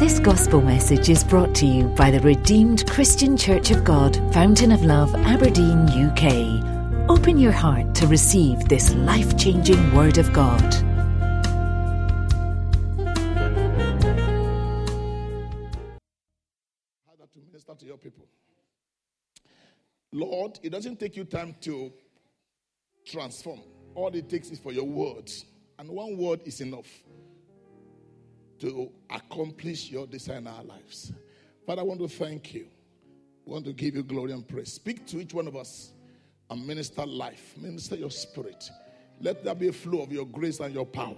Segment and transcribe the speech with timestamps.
[0.00, 4.72] This gospel message is brought to you by the Redeemed Christian Church of God, Fountain
[4.72, 7.10] of Love, Aberdeen, UK.
[7.10, 10.58] Open your heart to receive this life changing Word of God.
[17.18, 18.24] That to minister to your people.
[20.12, 21.92] Lord, it doesn't take you time to
[23.04, 23.60] transform.
[23.94, 25.44] All it takes is for your words.
[25.78, 26.88] And one word is enough
[28.60, 31.12] to accomplish your desire in our lives.
[31.66, 32.66] Father, I want to thank you.
[33.46, 34.72] I want to give you glory and praise.
[34.72, 35.92] Speak to each one of us
[36.50, 38.70] and minister life, minister your spirit.
[39.20, 41.16] Let there be a flow of your grace and your power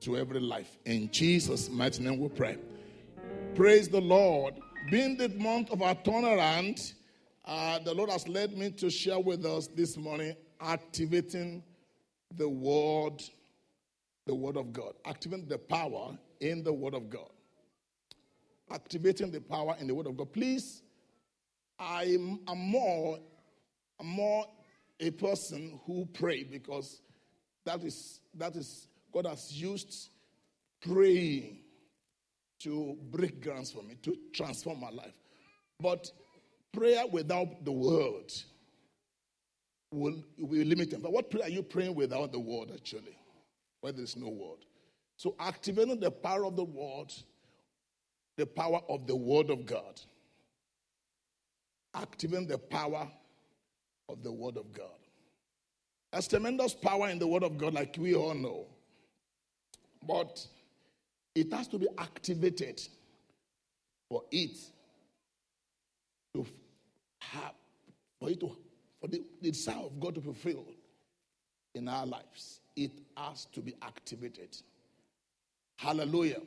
[0.00, 0.76] to every life.
[0.84, 2.58] In Jesus' mighty name we pray.
[3.54, 4.54] Praise the Lord.
[4.90, 6.92] Being the month of our turnaround,
[7.44, 11.62] uh, the Lord has led me to share with us this morning activating
[12.36, 13.22] the word,
[14.26, 17.30] the word of God, activating the power in the word of God,
[18.70, 20.32] activating the power in the word of God.
[20.32, 20.82] Please,
[21.78, 23.18] I'm, I'm more,
[24.00, 24.46] I'm more
[25.00, 27.00] a person who pray because
[27.64, 30.10] that is that is God has used
[30.80, 31.58] praying
[32.60, 35.14] to break grounds for me, to transform my life.
[35.80, 36.10] But
[36.72, 38.32] prayer without the word
[39.90, 41.02] will, will limit them.
[41.02, 43.16] But what prayer are you praying without the word, actually?
[43.80, 44.64] Where there's no word.
[45.16, 47.12] So activating the power of the word,
[48.36, 50.00] the power of the word of God.
[51.94, 53.08] Activating the power
[54.08, 54.86] of the word of God.
[56.12, 58.66] There's tremendous power in the word of God, like we all know.
[60.06, 60.46] But
[61.34, 62.80] it has to be activated
[64.08, 64.56] for it
[66.34, 66.46] to
[67.20, 67.54] have,
[68.20, 68.56] for it to,
[69.00, 70.64] for the, the desire of God to fulfill
[71.74, 72.60] in our lives.
[72.76, 74.56] It has to be activated.
[75.76, 76.40] Hallelujah.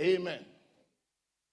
[0.00, 0.44] Amen.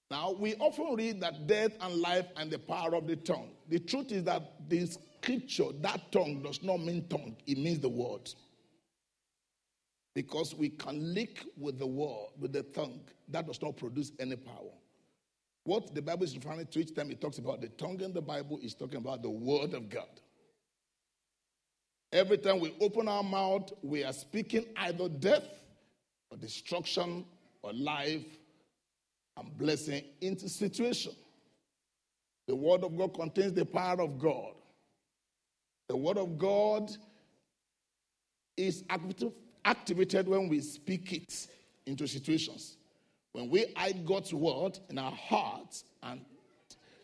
[0.09, 3.51] Now, we often read that death and life and the power of the tongue.
[3.69, 7.89] The truth is that the scripture, that tongue does not mean tongue, it means the
[7.89, 8.29] word.
[10.13, 12.99] Because we can lick with the word, with the tongue,
[13.29, 14.73] that does not produce any power.
[15.63, 18.21] What the Bible is referring to each time it talks about the tongue in the
[18.21, 20.09] Bible is talking about the word of God.
[22.11, 25.47] Every time we open our mouth, we are speaking either death
[26.31, 27.25] or destruction
[27.61, 28.25] or life
[29.37, 31.13] and blessing into situation.
[32.47, 34.53] The word of God contains the power of God.
[35.87, 36.91] The word of God
[38.57, 38.83] is
[39.65, 41.47] activated when we speak it
[41.85, 42.77] into situations.
[43.33, 46.21] When we hide God's word in our hearts and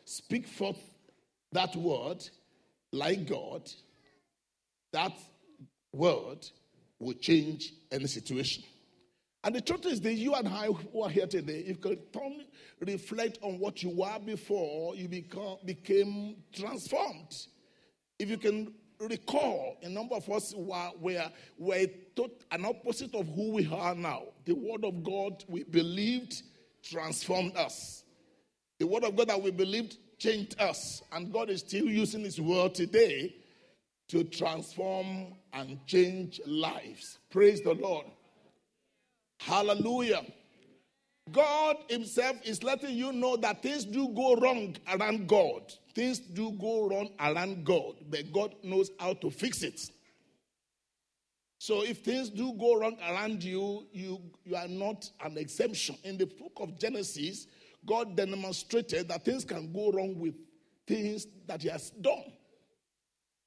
[0.05, 0.79] speak forth
[1.51, 2.27] that word
[2.91, 3.69] like God,
[4.91, 5.13] that
[5.93, 6.45] word
[6.99, 8.63] will change any situation.
[9.43, 12.45] And the truth is that you and I who are here today, if you can
[12.81, 17.47] reflect on what you were before, you become, became transformed.
[18.19, 21.85] If you can recall, a number of us were, were, were
[22.51, 24.23] an opposite of who we are now.
[24.45, 26.41] The Word of God we believed
[26.83, 28.03] transformed us.
[28.79, 31.03] The Word of God that we believed changed us.
[31.11, 33.35] And God is still using His Word today
[34.09, 37.19] to transform and change lives.
[37.29, 38.05] Praise the Lord.
[39.39, 40.23] Hallelujah.
[41.31, 45.73] God Himself is letting you know that things do go wrong around God.
[45.93, 49.89] Things do go wrong around God, but God knows how to fix it.
[51.59, 55.97] So if things do go wrong around you, you, you are not an exemption.
[56.03, 57.47] In the book of Genesis,
[57.85, 60.35] God demonstrated that things can go wrong with
[60.85, 62.31] things that He has done.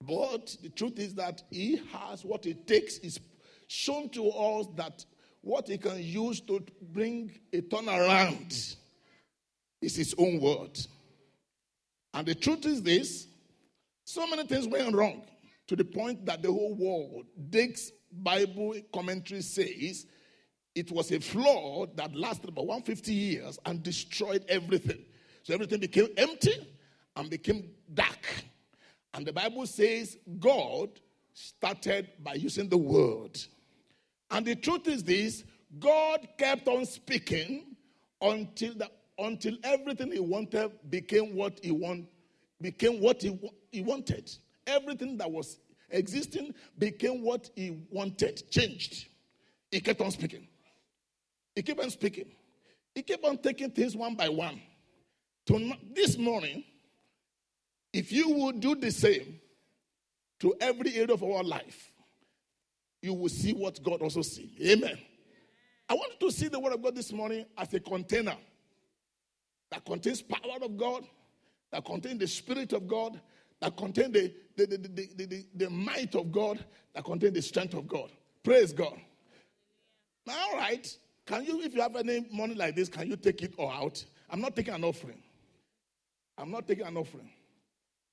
[0.03, 3.21] But the truth is that He has what it takes, is
[3.69, 5.05] shown to us that
[5.43, 8.77] what he can use to bring a turnaround
[9.81, 10.79] is his own word.
[12.13, 13.27] And the truth is this
[14.05, 15.23] so many things went wrong
[15.69, 20.07] to the point that the whole world, Dake's Bible commentary says,
[20.75, 25.05] it was a flood that lasted about 150 years and destroyed everything.
[25.43, 26.55] So everything became empty
[27.17, 28.27] and became dark.
[29.15, 30.91] And the Bible says God
[31.33, 33.39] started by using the word.
[34.31, 35.45] And the truth is this
[35.79, 37.77] God kept on speaking
[38.21, 42.07] until, the, until everything he wanted became what he want,
[42.61, 43.39] became what he,
[43.73, 44.31] he wanted.
[44.67, 45.59] Everything that was
[45.91, 49.09] existing became what he wanted, changed.
[49.71, 50.47] He kept on speaking.
[51.55, 52.31] He kept on speaking.
[52.95, 54.61] He kept on taking things one by one.
[55.95, 56.65] This morning,
[57.93, 59.41] if you would do the same
[60.41, 61.90] to every area of our life,
[63.03, 64.51] you will see what God also sees.
[64.63, 64.99] Amen.
[65.89, 68.37] I want you to see the word of God this morning as a container.
[69.71, 71.05] that contains power of God,
[71.71, 73.21] that contains the Spirit of God,
[73.61, 76.65] that contains the, the, the, the, the, might of God,
[76.95, 78.11] that contains the strength of God.
[78.43, 78.99] Praise God.
[80.27, 80.97] Now, all right.
[81.27, 84.05] Can you, if you have any money like this, can you take it or out?
[84.29, 85.23] I'm not taking an offering.
[86.37, 87.31] I'm not taking an offering.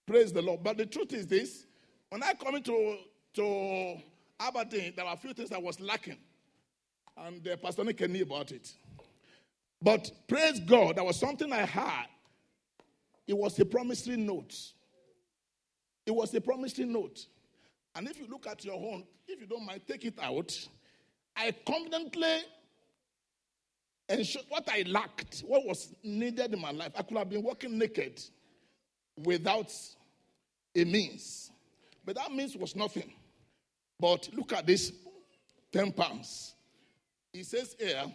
[0.05, 0.63] Praise the Lord.
[0.63, 1.65] But the truth is this
[2.09, 2.97] when I come into
[3.35, 3.97] to
[4.39, 6.17] Aberdeen, there were a few things that was lacking.
[7.17, 8.71] And the pastor Nick knew about it.
[9.81, 12.05] But praise God, there was something I had.
[13.27, 14.55] It was a promissory note.
[16.05, 17.25] It was a promissory note.
[17.95, 20.51] And if you look at your own, if you don't mind, take it out.
[21.35, 22.37] I confidently
[24.07, 26.91] ensured what I lacked, what was needed in my life.
[26.95, 28.21] I could have been walking naked
[29.17, 29.73] without
[30.75, 31.51] a means.
[32.05, 33.11] But that means was nothing.
[33.99, 34.91] But look at this
[35.71, 36.53] 10 pounds.
[37.33, 38.05] He says here,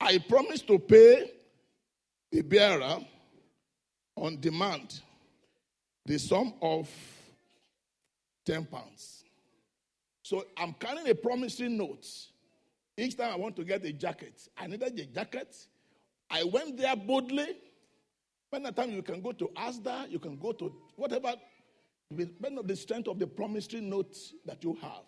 [0.00, 1.30] I promise to pay
[2.30, 2.98] the bearer
[4.16, 5.00] on demand
[6.04, 6.88] the sum of
[8.44, 9.24] 10 pounds.
[10.22, 12.06] So I'm carrying a promissory note.
[12.96, 15.56] Each time I want to get a jacket, I needed a jacket.
[16.30, 17.46] I went there boldly.
[18.50, 21.34] When the time you can go to Asda, you can go to whatever,
[22.16, 25.02] depending on the strength of the promissory note that you have.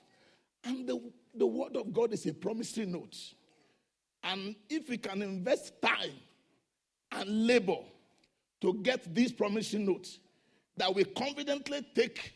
[0.64, 1.00] And the,
[1.34, 3.16] the word of God is a promissory note.
[4.22, 6.14] And if we can invest time
[7.12, 7.78] and labor
[8.62, 10.18] to get these promissory notes
[10.76, 12.32] that we confidently take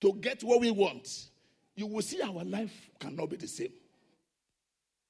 [0.00, 1.28] to get what we want,
[1.76, 3.72] you will see our life cannot be the same.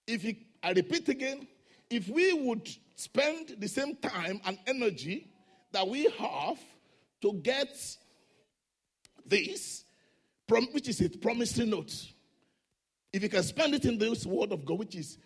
[0.07, 1.47] If we, I repeat again,
[1.91, 5.29] if we would spend the same time and energy
[5.73, 6.59] that we have
[7.23, 7.77] to get
[9.27, 9.85] this,
[10.73, 11.95] which is a promising note,
[13.13, 15.19] if you can spend it in this word of God, which is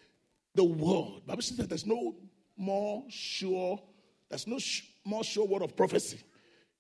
[0.54, 2.16] the word, Bible says that there's no
[2.56, 3.80] more sure,
[4.28, 4.58] there's no
[5.04, 6.20] more sure word of prophecy.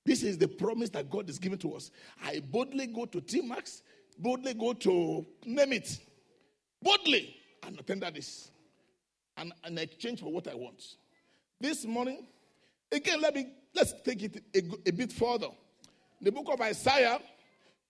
[0.04, 1.90] This is the promise that God is giving to us.
[2.24, 3.82] I boldly go to T-Max,
[4.18, 5.98] boldly go to name it,
[6.82, 8.50] boldly, and attend this,
[9.36, 10.82] and, and exchange for what I want.
[11.60, 12.26] This morning,
[12.92, 15.48] again, let me let's take it a, a bit further.
[16.20, 17.20] The book of Isaiah,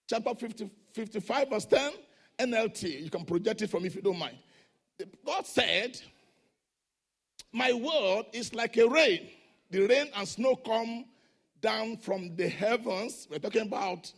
[0.06, 1.92] chapter 50, 55, verse 10,
[2.38, 3.04] NLT.
[3.04, 4.36] You can project it from if you don't mind.
[5.25, 6.00] God said,
[7.52, 9.28] My word is like a rain.
[9.70, 11.06] The rain and snow come
[11.60, 13.26] down from the heavens.
[13.30, 14.12] We're talking about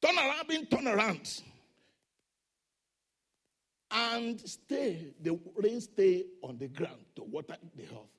[0.00, 1.42] turn around, being turn around.
[3.90, 8.10] And stay, the rain stay on the ground to water the earth.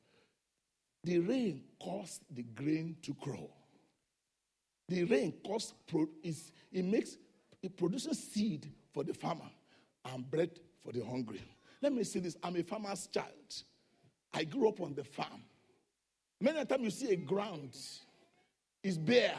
[1.04, 3.50] The rain caused the grain to grow.
[4.88, 5.74] The rain causes
[6.24, 7.18] is it makes
[7.62, 9.50] it produces seed for the farmer
[10.14, 10.52] and bread
[10.84, 11.42] for the hungry.
[11.82, 13.64] Let me say this: I'm a farmer's child.
[14.34, 15.42] I grew up on the farm.
[16.40, 17.76] Many times you see a ground
[18.84, 19.36] is bare.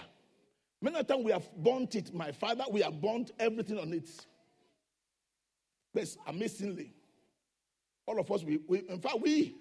[0.81, 2.13] Many times we have burnt it.
[2.13, 4.09] My father, we have burnt everything on it.
[5.93, 6.93] But amazingly,
[8.07, 9.55] all of us, we, we in fact, we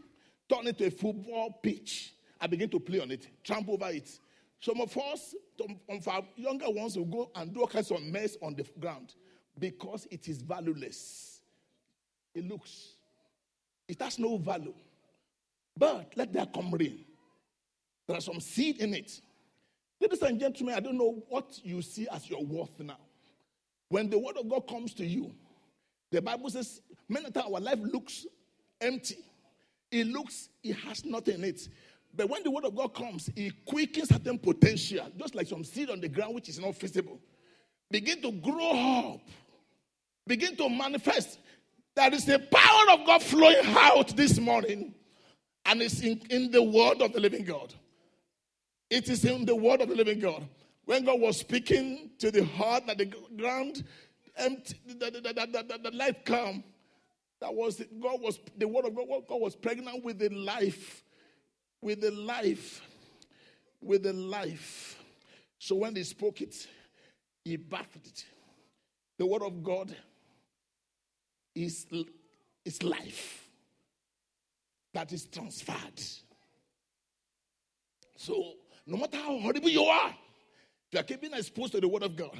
[0.49, 4.19] turn it to a football pitch I begin to play on it, trample over it.
[4.59, 7.91] Some of us, um, some of our younger ones, will go and do all kinds
[7.91, 9.13] of mess on the ground
[9.59, 11.41] because it is valueless.
[12.33, 12.95] It looks,
[13.87, 14.73] it has no value.
[15.77, 17.05] But let there come rain.
[18.07, 19.19] There are some seed in it.
[19.99, 22.99] Ladies and gentlemen, I don't know what you see as your worth now.
[23.89, 25.31] When the word of God comes to you,
[26.11, 28.25] the Bible says many times our life looks
[28.81, 29.17] empty.
[29.91, 31.67] It looks, it has nothing in it.
[32.15, 35.89] But when the word of God comes, it quickens certain potential, just like some seed
[35.89, 37.19] on the ground which is not visible.
[37.91, 39.21] Begin to grow up,
[40.25, 41.39] begin to manifest.
[41.95, 44.93] There is the power of God flowing out this morning,
[45.65, 47.73] and it's in, in the word of the living God.
[48.89, 50.47] It is in the word of the living God.
[50.85, 53.83] When God was speaking to the heart, that the ground
[54.37, 56.63] empty, the, the, the, the, light come,
[57.41, 59.07] that was God was the word of God.
[59.27, 61.04] God was pregnant with the life
[61.85, 62.81] with the life,
[63.79, 64.97] with the life.
[65.59, 66.67] So when they spoke it,
[67.43, 68.25] he bathed it.
[69.19, 69.95] The word of God
[71.53, 71.85] is,
[72.65, 73.47] is life
[74.95, 76.01] that is transferred.
[78.15, 78.53] So
[78.87, 82.15] no matter how horrible you are, if you are keeping exposed to the word of
[82.15, 82.35] God,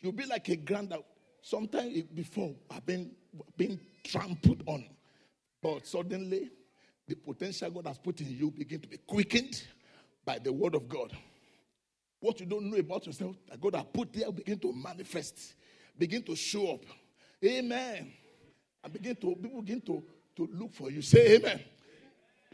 [0.00, 0.94] you'll be like a ground
[1.42, 3.10] sometimes before I've been,
[3.58, 4.86] been trampled on.
[5.62, 6.48] But suddenly
[7.06, 9.62] the potential God has put in you begin to be quickened
[10.24, 11.12] by the word of God.
[12.20, 15.54] What you don't know about yourself that God has put there begin to manifest,
[15.96, 16.84] begin to show up.
[17.44, 18.12] Amen.
[18.82, 20.02] And begin to people begin to,
[20.36, 21.02] to look for you.
[21.02, 21.60] Say amen.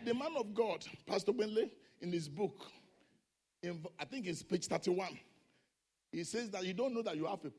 [0.04, 2.66] The man of God, Pastor Benley, in his book,
[3.62, 5.18] in, I think it's page 31,
[6.10, 7.52] he says that you don't know that you have a,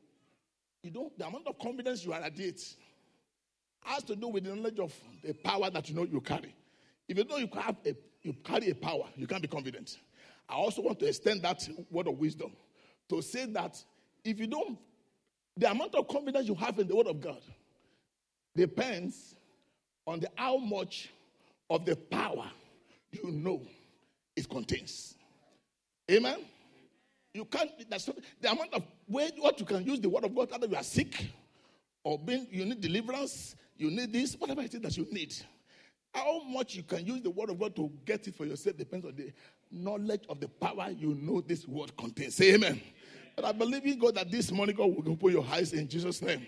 [0.82, 2.60] you don't, the amount of confidence you are at it
[3.82, 6.54] has to do with the knowledge of the power that you know you carry.
[7.08, 9.98] If you know you have a, you carry a power, you can't be confident.
[10.48, 12.52] I also want to extend that word of wisdom
[13.08, 13.82] to say that
[14.24, 14.78] if you don't,
[15.56, 17.40] the amount of confidence you have in the word of God
[18.56, 19.34] depends
[20.06, 21.10] on the how much
[21.70, 22.50] of the power
[23.10, 23.62] you know
[24.36, 25.14] it contains.
[26.10, 26.38] Amen.
[27.32, 27.70] You can't.
[27.88, 30.50] That's the amount of what you can use the word of God.
[30.52, 31.26] Either you are sick,
[32.04, 35.34] or being you need deliverance, you need this, whatever it is that you need.
[36.14, 39.04] How much you can use the word of God to get it for yourself depends
[39.04, 39.32] on the
[39.72, 42.36] knowledge of the power you know this word contains.
[42.36, 42.80] Say amen.
[43.34, 46.22] But I believe in God that this morning God will open your eyes in Jesus'
[46.22, 46.46] name.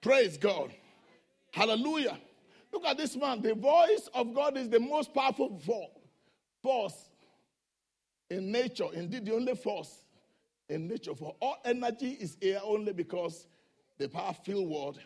[0.00, 0.72] Praise God.
[1.52, 2.16] Hallelujah.
[2.72, 3.42] Look at this man.
[3.42, 5.60] The voice of God is the most powerful
[6.62, 7.08] force
[8.30, 8.86] in nature.
[8.92, 10.04] Indeed, the only force
[10.68, 13.48] in nature for all energy is here only because
[13.98, 14.98] the power filled word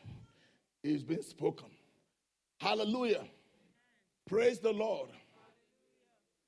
[0.82, 1.68] is being spoken.
[2.60, 3.24] Hallelujah.
[4.26, 5.10] Praise the Lord.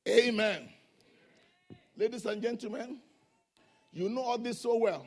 [0.08, 0.68] Amen.
[1.96, 2.98] Ladies and gentlemen,
[3.92, 5.06] you know all this so well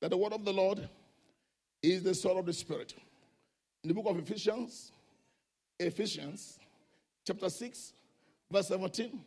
[0.00, 0.88] that the word of the Lord
[1.82, 2.94] is the sword of the Spirit.
[3.82, 4.92] In the book of Ephesians,
[5.78, 6.58] Ephesians
[7.26, 7.92] chapter 6,
[8.50, 9.20] verse 17,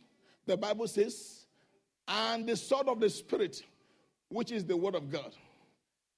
[0.46, 1.46] the Bible says,
[2.06, 3.62] and the sword of the Spirit,
[4.28, 5.32] which is the word of God.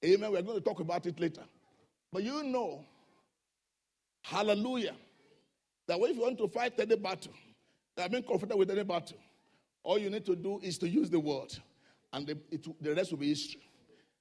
[0.03, 0.31] Amen.
[0.31, 1.43] We're going to talk about it later.
[2.11, 2.85] But you know,
[4.21, 4.95] hallelujah,
[5.87, 7.33] that if you want to fight any battle,
[7.95, 9.17] that being confident with any battle,
[9.83, 11.57] all you need to do is to use the word,
[12.13, 13.61] and the, it, the rest will be history.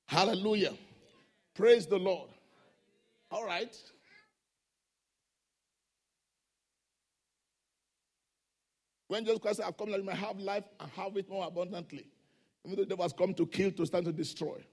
[0.06, 0.72] Hallelujah.
[1.54, 2.30] Praise the Lord.
[3.30, 3.74] All right.
[9.08, 11.46] When Jesus Christ said, I've come that you may have life and have it more
[11.46, 12.06] abundantly.
[12.64, 14.64] Even though the devil has come to kill, to stand to destroy.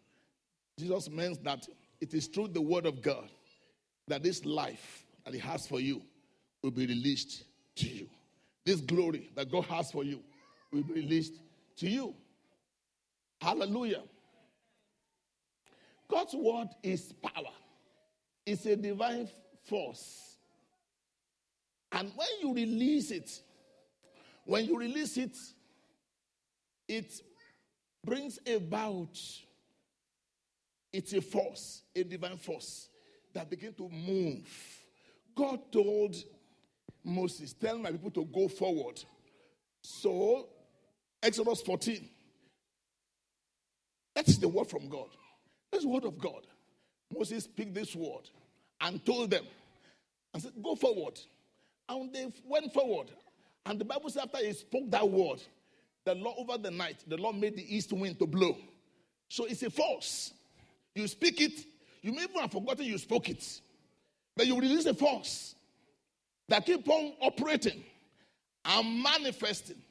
[0.77, 1.67] Jesus means that
[2.01, 3.29] it is through the word of God
[4.07, 6.01] that this life that he has for you
[6.63, 7.43] will be released
[7.75, 8.07] to you.
[8.65, 10.21] This glory that God has for you
[10.71, 11.33] will be released
[11.77, 12.15] to you.
[13.41, 14.03] Hallelujah.
[16.09, 17.51] God's word is power,
[18.45, 19.27] it's a divine
[19.67, 20.37] force.
[21.91, 23.39] And when you release it,
[24.45, 25.37] when you release it,
[26.87, 27.21] it
[28.03, 29.19] brings about
[30.91, 32.89] it's a force, a divine force
[33.33, 34.47] that begin to move.
[35.35, 36.15] God told
[37.03, 39.03] Moses, Tell my people to go forward.
[39.81, 40.47] So,
[41.21, 42.09] Exodus 14.
[44.15, 45.07] That's the word from God.
[45.71, 46.45] That's the word of God.
[47.15, 48.29] Moses picked this word
[48.81, 49.45] and told them
[50.33, 51.19] and said, Go forward.
[51.89, 53.11] And they went forward.
[53.65, 55.41] And the Bible says, after he spoke that word,
[56.05, 58.57] the Lord over the night, the Lord made the east wind to blow.
[59.29, 60.33] So it's a force.
[60.95, 61.65] You speak it,
[62.01, 63.61] you may even have forgotten you spoke it.
[64.35, 65.55] But you release a force
[66.49, 67.83] that keep on operating
[68.65, 69.81] and manifesting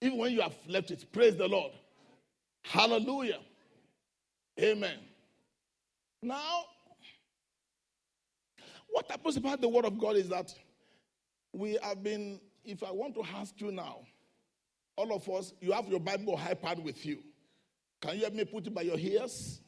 [0.00, 1.04] even when you have left it.
[1.12, 1.72] Praise the Lord.
[2.64, 3.38] Hallelujah.
[4.60, 4.98] Amen.
[6.22, 6.64] Now,
[8.88, 10.52] what happens about the word of God is that
[11.52, 14.00] we have been if I want to ask you now,
[14.96, 17.18] all of us, you have your Bible iPad with you.
[18.00, 19.60] Can you help me put it by your ears?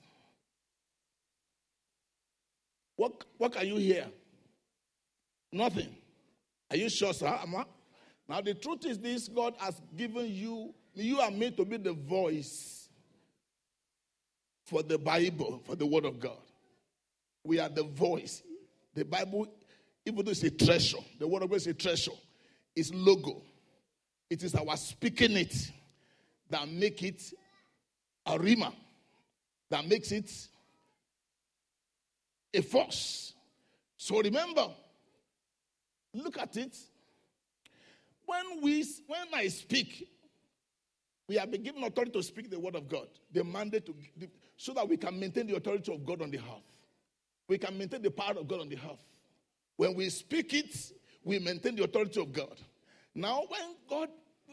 [2.97, 4.07] What, what can you hear?
[5.53, 5.97] Nothing.
[6.75, 7.39] Are you sure, sir?
[8.29, 11.93] Now, the truth is this God has given you, you are made to be the
[11.93, 12.89] voice
[14.65, 16.43] for the Bible, for the Word of God.
[17.45, 18.43] We are the voice.
[18.93, 19.47] The Bible,
[20.05, 22.11] even though it's a treasure, the Word of God is a treasure
[22.75, 23.43] is logo.
[24.29, 25.71] It is our speaking it
[26.51, 27.23] that make it
[28.27, 28.73] a rhema,
[29.71, 30.29] that makes it
[32.53, 33.35] a force.
[33.97, 34.67] So remember,
[36.15, 36.77] look at it.
[38.27, 40.09] When we when I speak,
[41.29, 43.09] we have been given authority to speak the word of God.
[43.33, 43.95] The mandate to
[44.57, 46.79] so that we can maintain the authority of God on the earth.
[47.49, 49.05] We can maintain the power of God on the earth.
[49.77, 50.93] When we speak it,
[51.25, 52.61] we maintain the authority of God.
[53.15, 54.09] Now, when God,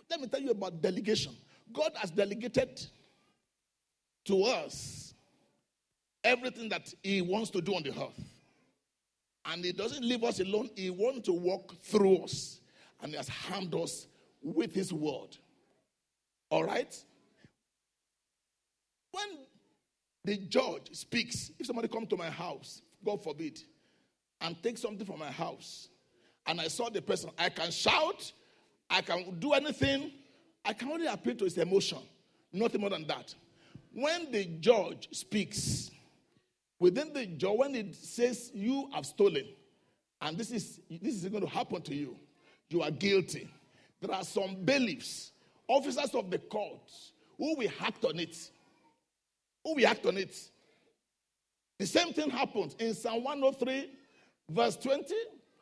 [0.10, 1.36] let me tell you about delegation.
[1.72, 2.82] God has delegated
[4.26, 5.14] to us
[6.24, 8.31] everything that He wants to do on the earth.
[9.46, 12.60] And He doesn't leave us alone, He wants to walk through us.
[13.02, 14.08] And He has harmed us
[14.42, 15.38] with His word.
[16.50, 16.96] All right?
[19.12, 19.28] When
[20.24, 23.60] the judge speaks, if somebody come to my house, God forbid,
[24.40, 25.90] and take something from my house,
[26.48, 28.32] and I saw the person, I can shout,
[28.90, 30.12] I can do anything.
[30.64, 31.98] I can only appeal to his emotion,
[32.54, 33.34] nothing more than that.
[33.94, 35.92] When the judge speaks,
[36.82, 39.46] within the judge, when it says you have stolen,
[40.20, 42.18] and this is this is going to happen to you,
[42.70, 43.48] you are guilty.
[44.02, 45.32] There are some bailiffs,
[45.68, 46.92] officers of the court,
[47.38, 48.36] who will act on it.
[49.64, 50.36] Who will act on it?
[51.78, 53.92] The same thing happens in Psalm 103,
[54.50, 55.14] verse 20.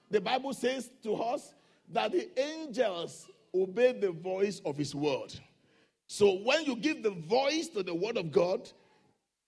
[0.10, 1.54] The Bible says to us
[1.92, 5.34] that the angels obey the voice of his word.
[6.08, 8.70] So when you give the voice to the word of God,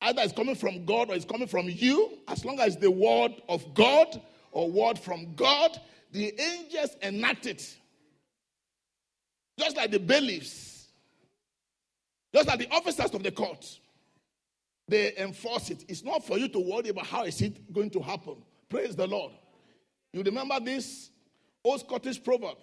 [0.01, 3.33] either it's coming from God or it's coming from you, as long as the word
[3.47, 5.79] of God or word from God,
[6.11, 7.77] the angels enact it.
[9.57, 10.87] Just like the bailiffs,
[12.33, 13.79] just like the officers of the court,
[14.87, 15.85] they enforce it.
[15.87, 18.37] It's not for you to worry about how is it going to happen.
[18.69, 19.33] Praise the Lord.
[20.13, 21.11] You remember this
[21.63, 22.57] old Scottish proverb,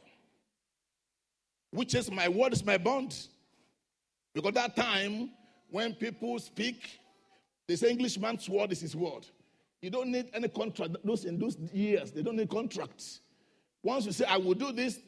[1.71, 3.17] which is my word is my bond.
[4.35, 5.31] Because that time,
[5.71, 7.01] when people speak,
[7.69, 9.27] they say Englishman's word is his word.
[9.83, 10.97] You don't need any contract.
[11.05, 13.21] Those in those years, they don't need contracts.
[13.83, 14.99] Once you say, I will do this,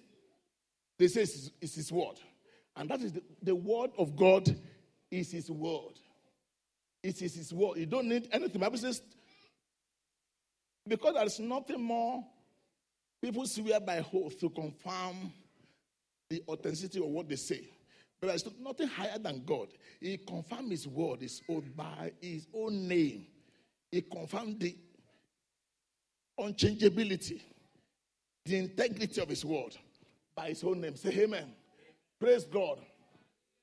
[0.98, 2.20] they say it's, it's his word.
[2.76, 4.54] And that is the, the word of God
[5.10, 5.98] is his word.
[7.02, 7.78] It is his word.
[7.78, 8.60] You don't need anything.
[8.60, 9.02] Bible says,
[10.86, 12.24] because there is nothing more,
[13.22, 15.32] people swear by oath to confirm
[16.28, 17.68] the authenticity of what they say.
[18.20, 19.68] But there's nothing higher than God.
[20.00, 23.26] He confirmed his word, his oath, by his own name.
[23.90, 24.76] He confirmed the
[26.38, 27.40] unchangeability,
[28.44, 29.76] the integrity of his word
[30.34, 30.96] by his own name.
[30.96, 31.52] Say amen.
[32.18, 32.80] Praise God.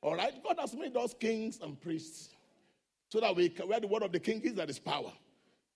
[0.02, 0.34] All right.
[0.44, 2.30] God has made us kings and priests
[3.10, 5.12] so that we can, where the word of the king is, that is power.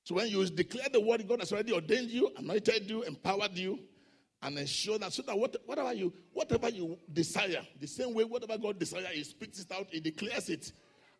[0.04, 3.80] So when you declare the word, God has already ordained you, anointed you, empowered you,
[4.42, 8.58] and ensure that so that what, whatever you whatever you desire, the same way whatever
[8.58, 10.72] God desires, He speaks it out, He declares it,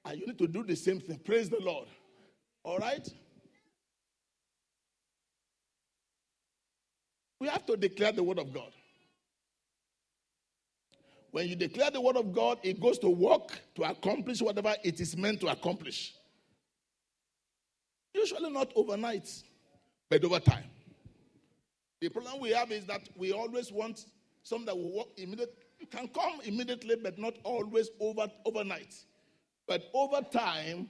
[0.06, 1.20] and you need to do the same thing.
[1.20, 1.88] Praise the Lord.
[2.64, 3.08] All right.
[7.40, 8.72] We have to declare the word of God.
[11.32, 15.00] When you declare the word of God, it goes to work to accomplish whatever it
[15.00, 16.14] is meant to accomplish.
[18.14, 19.30] Usually not overnight,
[20.10, 20.66] but over time.
[22.02, 24.06] The problem we have is that we always want
[24.44, 25.56] something that will work immediately.
[25.92, 28.94] Can come immediately, but not always over overnight.
[29.68, 30.90] But over time,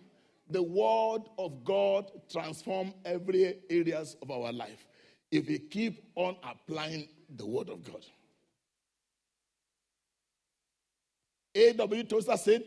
[0.49, 4.85] the word of God transform every areas of our life
[5.31, 8.05] if we keep on applying the word of God.
[11.55, 12.03] A.W.
[12.03, 12.63] Tozer said,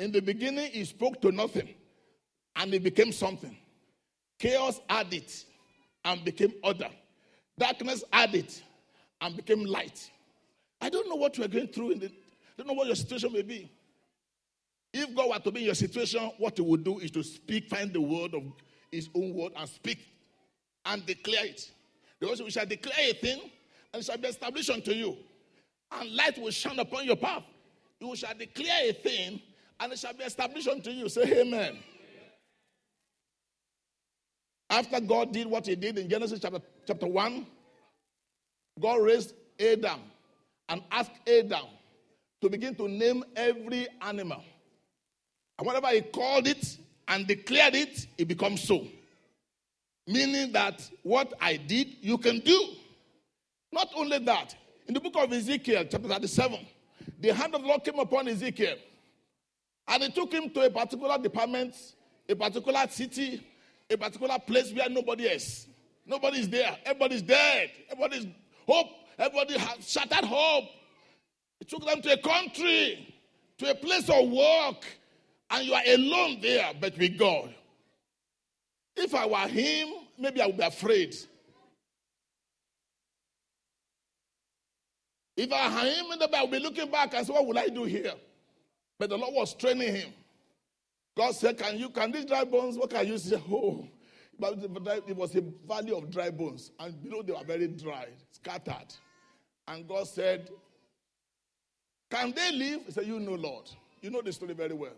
[0.00, 1.74] In the beginning, he spoke to nothing
[2.56, 3.56] and it became something.
[4.38, 5.44] Chaos had it
[6.04, 6.90] and became order.
[7.58, 8.52] Darkness added
[9.20, 10.10] and became light.
[10.80, 12.10] I don't know what you are going through in the, I
[12.58, 13.70] don't know what your situation may be.
[14.92, 17.68] If God were to be in your situation, what he would do is to speak,
[17.68, 18.42] find the word of
[18.90, 19.98] his own word and speak
[20.84, 21.70] and declare it.
[22.20, 23.40] Because we shall declare a thing
[23.92, 25.16] and it shall be established unto you.
[25.92, 27.42] And light will shine upon your path
[28.00, 29.40] you shall declare a thing
[29.80, 31.08] and it shall be established unto you.
[31.08, 31.78] Say amen.
[34.68, 37.46] After God did what he did in Genesis chapter, chapter 1,
[38.80, 40.00] God raised Adam
[40.68, 41.66] and asked Adam
[42.40, 44.42] to begin to name every animal.
[45.58, 48.86] And whatever he called it and declared it, it becomes so.
[50.06, 52.68] Meaning that what I did, you can do.
[53.72, 54.54] Not only that,
[54.86, 56.58] in the book of Ezekiel, chapter 37,
[57.20, 58.76] the hand of the Lord came upon Ezekiel.
[59.88, 61.74] And he took him to a particular department,
[62.28, 63.44] a particular city,
[63.90, 65.66] a particular place where nobody is.
[66.04, 66.76] Nobody is there.
[66.84, 67.70] Everybody's dead.
[67.90, 68.26] Everybody's
[68.66, 68.88] hope.
[69.18, 70.64] Everybody has shattered hope.
[71.60, 73.14] It took them to a country,
[73.58, 74.84] to a place of work,
[75.50, 77.54] and you are alone there, but with God.
[78.96, 81.14] If I were him, maybe I would be afraid.
[85.36, 87.68] If I had him Bible, I would be looking back and say, What will I
[87.68, 88.14] do here?
[88.98, 90.08] But the Lord was training him.
[91.16, 92.76] God said, Can you can these dry bones?
[92.76, 93.42] What can you say?
[93.50, 93.88] Oh,
[94.38, 94.58] but
[95.08, 98.94] it was a valley of dry bones, and below they were very dry, scattered.
[99.66, 100.50] And God said,
[102.10, 102.80] Can they live?
[102.86, 103.70] He said, You know, Lord.
[104.02, 104.92] You know the story very well.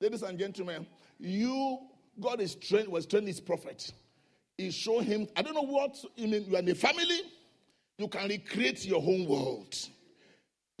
[0.00, 0.86] Ladies and gentlemen,
[1.18, 1.78] you,
[2.18, 3.92] God is trained, was trained his prophet.
[4.56, 7.20] He showed him, I don't know what, you mean, you are in a family,
[7.98, 9.76] you can recreate your own world.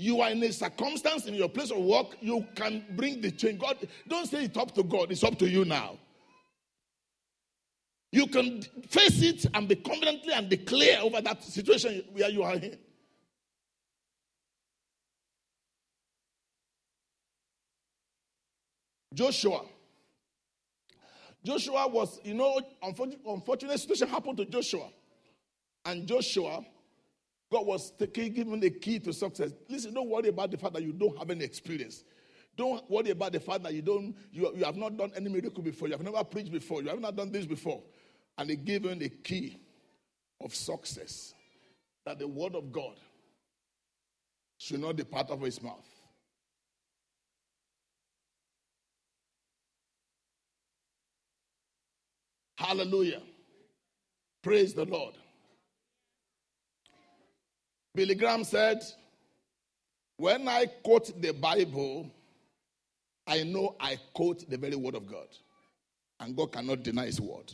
[0.00, 3.60] You are in a circumstance in your place of work, you can bring the change.
[3.60, 3.76] God,
[4.08, 5.98] don't say it's up to God, it's up to you now.
[8.10, 12.54] You can face it and be confidently and declare over that situation where you are
[12.54, 12.78] in.
[19.12, 19.66] Joshua.
[21.44, 24.88] Joshua was, you know, unfortunate, unfortunate situation happened to Joshua.
[25.84, 26.64] And Joshua
[27.50, 29.52] God was taking, giving the key to success.
[29.68, 32.04] Listen, don't worry about the fact that you don't have any experience.
[32.56, 35.62] Don't worry about the fact that you don't, you, you have not done any miracle
[35.62, 35.88] before.
[35.88, 36.82] You have never preached before.
[36.82, 37.82] You have not done this before.
[38.38, 39.58] And they gave him the key
[40.40, 41.34] of success.
[42.06, 42.96] That the word of God
[44.58, 45.88] should not depart of his mouth.
[52.56, 53.22] Hallelujah.
[54.42, 55.14] Praise the Lord.
[57.94, 58.82] Billy Graham said,
[60.16, 62.10] When I quote the Bible,
[63.26, 65.28] I know I quote the very word of God.
[66.18, 67.52] And God cannot deny his word.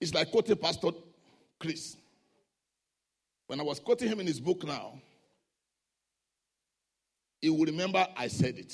[0.00, 0.90] It's like quoting Pastor
[1.58, 1.96] Chris.
[3.46, 5.00] When I was quoting him in his book now,
[7.40, 8.72] he will remember I said it.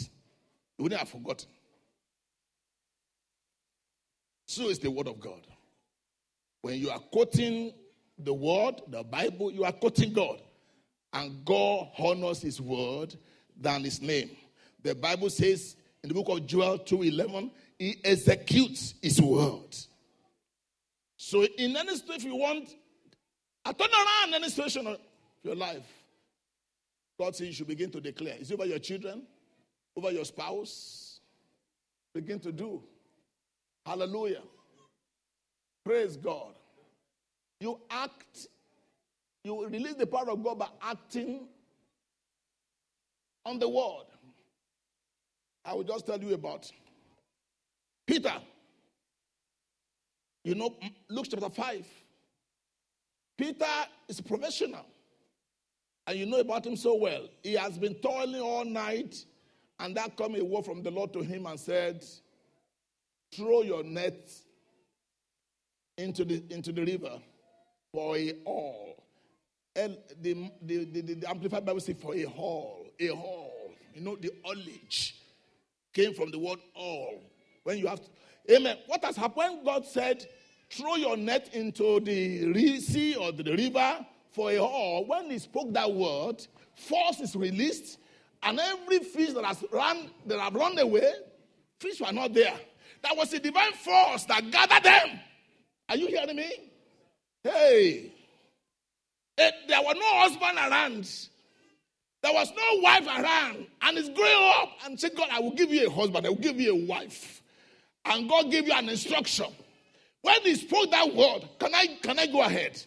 [0.77, 1.49] He wouldn't have forgotten.
[4.47, 5.47] So is the word of God.
[6.63, 7.73] When you are quoting
[8.19, 10.41] the word, the Bible, you are quoting God.
[11.13, 13.17] And God honors his word
[13.61, 14.31] than his name.
[14.83, 19.77] The Bible says in the book of Joel 2:11, he executes his word.
[21.17, 22.75] So in any situation, if you want
[23.65, 24.99] a turnaround any situation of
[25.43, 25.87] your life,
[27.19, 28.37] God says you should begin to declare.
[28.39, 29.23] Is it over your children?
[29.97, 31.21] Over your spouse?
[32.13, 32.83] Begin to do.
[33.87, 34.43] Hallelujah.
[35.85, 36.55] Praise God.
[37.65, 38.49] You act,
[39.43, 41.49] you release the power of God by acting
[43.43, 44.05] on the word.
[45.65, 46.71] I will just tell you about
[48.07, 48.35] Peter.
[50.45, 50.77] You know,
[51.09, 51.87] Luke chapter 5.
[53.39, 53.65] Peter
[54.09, 54.85] is a professional.
[56.07, 57.29] And you know about him so well.
[57.43, 59.25] He has been toiling all night,
[59.81, 62.05] and that come a word from the Lord to him and said,
[63.33, 64.31] Throw your net
[65.97, 67.19] into the, into the river
[67.95, 68.97] for a haul.
[69.77, 73.53] And the, the, the, the Amplified Bible says for a haul, a haul.
[73.95, 75.15] You know, the haulage
[75.93, 77.23] came from the word all.
[77.63, 78.11] When you have to,
[78.57, 78.79] amen.
[78.89, 79.61] What has happened?
[79.65, 80.27] God said,
[80.71, 85.73] throw your net into the sea or the river for a haul, when he spoke
[85.75, 87.99] that word, force is released,
[88.43, 91.13] and every fish that has run, that have run away,
[91.79, 92.57] fish were not there.
[93.03, 95.21] That was a divine force that gathered them.
[95.89, 96.73] Are you hearing me?
[97.45, 98.11] Hey,
[99.37, 101.29] it, there were no husband around.
[102.23, 103.67] There was no wife around.
[103.83, 106.37] And he's growing up and said, God, I will give you a husband, I will
[106.37, 107.43] give you a wife.
[108.07, 109.47] And God gave you an instruction.
[110.23, 112.83] When he spoke that word, can I can I go ahead?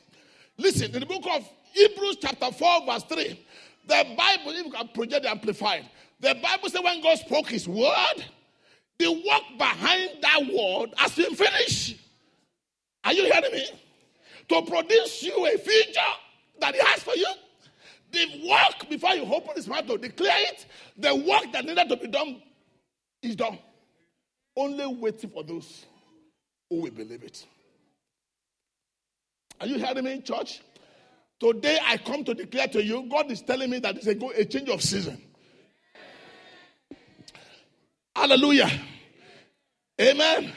[0.57, 3.45] Listen, in the book of Hebrews, chapter 4, verse 3,
[3.85, 5.87] the Bible, if you can project the amplified,
[6.19, 8.25] the Bible says when God spoke his word,
[8.97, 11.97] the work behind that word has been finished.
[13.03, 13.69] Are you hearing me?
[14.49, 15.99] To produce you a future
[16.59, 17.27] that He has for you.
[18.11, 20.65] The work before you open His mouth to declare it,
[20.97, 22.41] the work that needed to be done
[23.21, 23.59] is done.
[24.55, 25.85] Only waiting for those
[26.69, 27.45] who will believe it.
[29.59, 30.61] Are you hearing me, in church?
[31.39, 34.45] Today I come to declare to you, God is telling me that it's a, a
[34.45, 35.21] change of season.
[38.15, 38.71] Hallelujah.
[40.01, 40.51] Amen.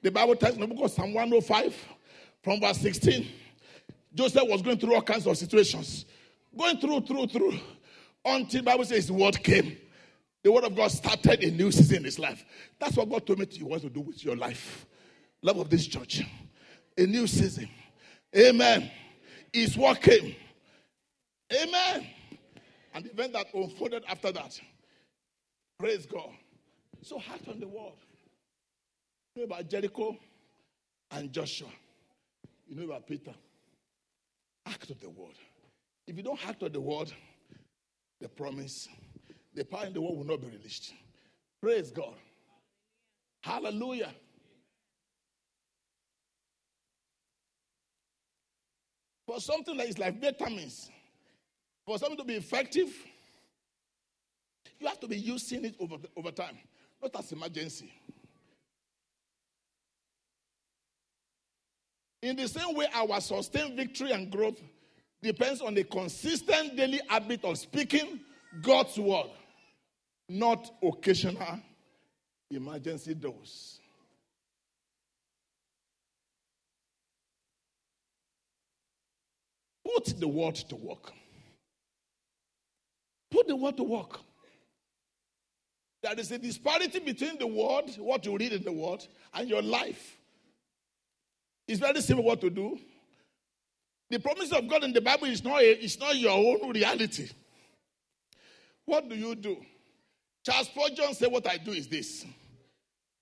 [0.00, 1.93] The Bible tells book of Psalm 105
[2.44, 3.26] from verse 16.
[4.14, 6.04] Joseph was going through all kinds of situations.
[6.56, 7.58] Going through, through, through.
[8.24, 9.78] Until Bible says the word came.
[10.42, 12.44] The word of God started a new season in his life.
[12.78, 14.86] That's what God told me he wants to do with your life.
[15.42, 16.22] Love of this church.
[16.96, 17.68] A new season.
[18.36, 18.90] Amen.
[19.52, 20.36] His word came.
[21.52, 22.06] Amen.
[22.92, 24.60] And the event that unfolded after that.
[25.78, 26.30] Praise God.
[27.02, 27.66] So act on the.
[29.34, 30.16] You about Jericho
[31.10, 31.68] and Joshua.
[32.74, 33.32] You know about Peter.
[34.66, 35.36] Act of the word.
[36.08, 37.12] If you don't act on the word,
[38.20, 38.88] the promise,
[39.54, 40.92] the power in the word will not be released.
[41.60, 42.14] Praise God.
[43.42, 44.12] Hallelujah.
[49.26, 50.90] For something that is like vitamins,
[51.86, 52.88] for something to be effective,
[54.80, 56.58] you have to be using it over, over time,
[57.00, 57.92] not as emergency.
[62.24, 64.58] In the same way, our sustained victory and growth
[65.22, 68.18] depends on the consistent daily habit of speaking
[68.62, 69.28] God's word,
[70.30, 71.60] not occasional
[72.50, 73.78] emergency dose.
[79.84, 81.12] Put the word to work.
[83.30, 84.20] Put the word to work.
[86.02, 89.60] There is a disparity between the word, what you read in the word, and your
[89.60, 90.16] life.
[91.66, 92.78] It's very simple what to do.
[94.10, 97.28] The promise of God in the Bible is not, a, it's not your own reality.
[98.84, 99.56] What do you do?
[100.44, 102.24] Charles Spurgeon said, What I do is this.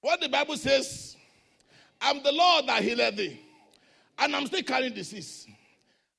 [0.01, 1.17] What the Bible says,
[2.01, 3.41] I'm the Lord that healed thee,
[4.19, 5.47] and I'm still carrying disease.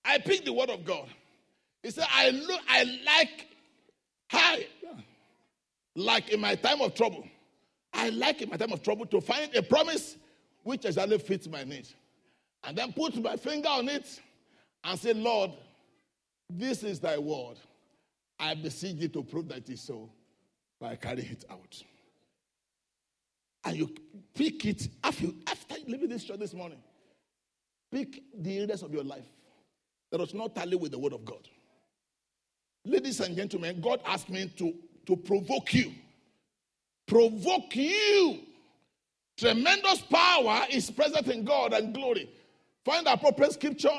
[0.06, 1.08] I pick the word of God.
[1.82, 3.48] He said, I look, I like
[4.32, 4.66] high,
[5.96, 7.28] like in my time of trouble.
[7.94, 10.16] I like in my time of trouble to find a promise
[10.64, 11.88] which exactly fits my need.
[12.64, 14.20] And then put my finger on it
[14.84, 15.52] and say, Lord,
[16.50, 17.58] this is thy word.
[18.40, 20.10] I beseech thee to prove that it is so
[20.80, 21.82] by carrying it out.
[23.66, 23.96] And you
[24.34, 26.80] pick it after, after leaving this church this morning.
[27.92, 29.26] Pick the areas of your life
[30.12, 31.48] that does not tally with the word of God.
[32.86, 34.74] Ladies and gentlemen, God asked me to,
[35.06, 35.94] to provoke you.
[37.08, 38.40] Provoke you.
[39.38, 42.30] Tremendous power is present in God and glory.
[42.86, 43.90] Find the appropriate scripture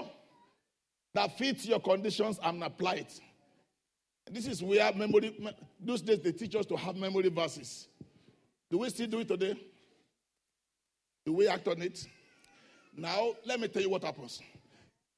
[1.14, 3.20] that fits your conditions and apply it.
[4.30, 5.36] This is where memory,
[5.80, 7.88] those days they teach us to have memory verses.
[8.70, 9.54] Do we still do it today?
[11.24, 12.06] Do we act on it?
[12.96, 14.40] Now, let me tell you what happens.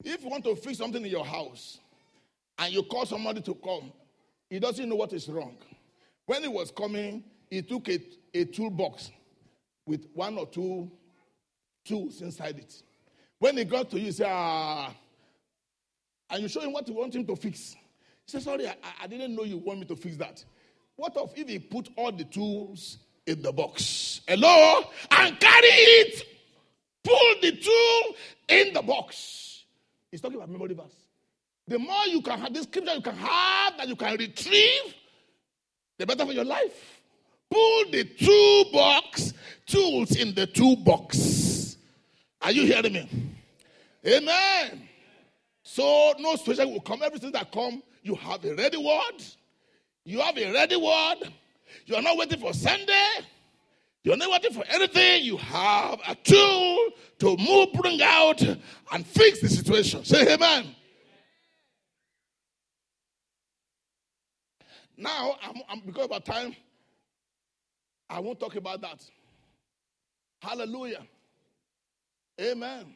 [0.03, 1.79] If you want to fix something in your house
[2.57, 3.91] and you call somebody to come,
[4.49, 5.57] he doesn't know what is wrong.
[6.25, 7.99] When he was coming, he took a,
[8.33, 9.11] a toolbox
[9.85, 10.91] with one or two
[11.85, 12.83] tools inside it.
[13.39, 14.93] When he got to you, he said, ah,
[16.29, 17.75] and you show him what you want him to fix.
[18.25, 20.43] He said, Sorry, I, I didn't know you want me to fix that.
[20.95, 24.21] What if he put all the tools in the box?
[24.27, 24.83] Hello?
[25.11, 26.23] And carry it.
[27.03, 28.15] Pull the tool
[28.49, 29.63] in the box.
[30.11, 30.85] He's talking about memory verse.
[31.67, 34.93] The more you can have this scripture, you can have that you can retrieve,
[35.97, 37.01] the better for your life.
[37.49, 39.33] Pull the toolbox,
[39.65, 41.36] tools in the toolbox.
[42.47, 43.09] Are you hearing me?
[44.05, 44.87] Amen.
[45.63, 47.03] So no situation will come.
[47.03, 49.21] Everything that come, you have a ready word.
[50.05, 51.29] You have a ready word.
[51.85, 53.09] You are not waiting for Sunday.
[54.01, 55.25] You're not waiting for anything.
[55.25, 58.41] You have a tool to move, bring out,
[58.93, 60.05] and fix the situation.
[60.05, 60.73] Say amen.
[64.95, 66.55] Now, I'm, I'm, because of our time,
[68.09, 69.03] I won't talk about that.
[70.41, 71.05] Hallelujah.
[72.39, 72.93] Amen.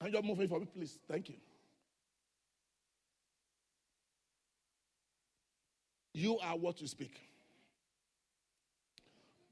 [0.00, 0.98] Can you move in for me, please?
[1.08, 1.36] Thank you.
[6.14, 7.20] You are what you speak.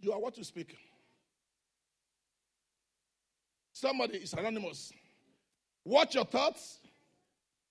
[0.00, 0.76] You are what you speak.
[3.72, 4.92] Somebody is anonymous.
[5.85, 6.81] Watch your thoughts,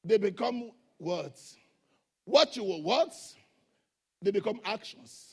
[0.03, 1.57] they become words.
[2.25, 3.35] Watch your words,
[4.21, 5.28] they become actions.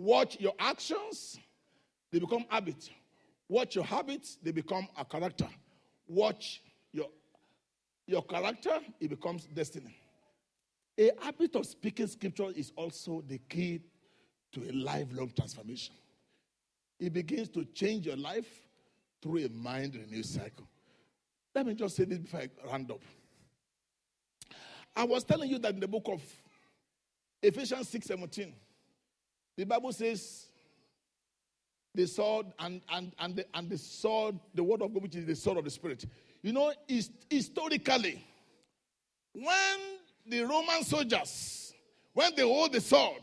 [0.00, 1.38] Watch your actions,
[2.10, 2.90] they become habits.
[3.48, 5.48] Watch your habits, they become a character
[6.10, 7.06] watch your,
[8.06, 9.96] your character, it becomes destiny.
[10.98, 13.80] A habit of speaking scripture is also the key
[14.52, 15.94] to a lifelong transformation.
[16.98, 18.62] It begins to change your life
[19.22, 20.66] through a mind renewed cycle.
[21.54, 23.00] Let me just say this before I round up.
[24.94, 26.22] I was telling you that in the book of
[27.42, 28.52] Ephesians 6 17,
[29.60, 30.46] the Bible says,
[31.94, 35.26] the sword and, and, and, the, and the sword, the word of God, which is
[35.26, 36.06] the sword of the Spirit.
[36.40, 36.72] You know,
[37.28, 38.24] historically,
[39.34, 39.78] when
[40.26, 41.74] the Roman soldiers,
[42.14, 43.20] when they hold the sword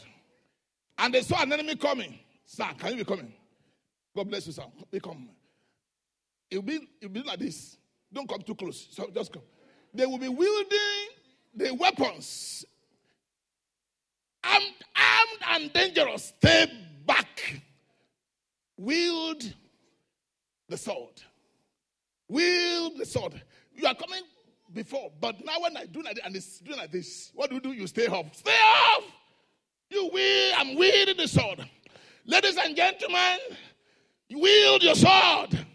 [0.99, 3.33] and they saw an enemy coming, sir, can you be coming?
[4.15, 4.65] God bless you, sir.
[4.91, 5.29] They come.
[6.51, 7.77] It will be, it will be like this.
[8.13, 8.89] Don't come too close.
[8.91, 9.41] So just come.
[9.91, 11.07] They will be wielding
[11.55, 12.63] the weapons.
[14.47, 16.33] Armed, armed and dangerous.
[16.37, 16.71] Stay
[17.05, 17.61] back
[18.77, 19.53] wield
[20.69, 21.21] the sword.
[22.29, 23.41] Wield the sword.
[23.75, 24.21] You are coming
[24.73, 27.55] before, but now when I do like this, and it's doing like this, what do
[27.55, 27.71] you do?
[27.71, 28.35] You stay off.
[28.35, 29.03] Stay off!
[29.89, 31.65] You wield, I'm wielding the sword.
[32.25, 33.37] Ladies and gentlemen,
[34.29, 35.65] wield your sword.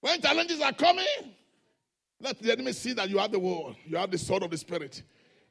[0.00, 1.04] When challenges are coming,
[2.20, 4.58] let the enemy see that you have the word, you have the sword of the
[4.58, 5.02] Spirit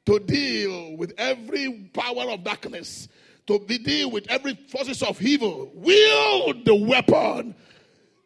[0.08, 3.08] to deal with every power of darkness
[3.46, 5.70] to deal with every forces of evil.
[5.74, 7.54] Wield the weapon.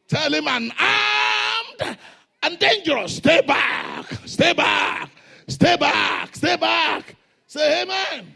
[0.06, 1.98] Tell him I'm armed
[2.44, 3.16] and dangerous.
[3.16, 4.12] Stay back.
[4.26, 5.10] Stay back.
[5.48, 6.36] Stay back.
[6.36, 7.16] Stay back.
[7.48, 8.32] Say amen.